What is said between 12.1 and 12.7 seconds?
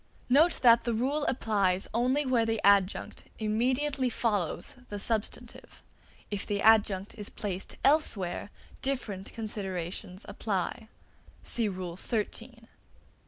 (3).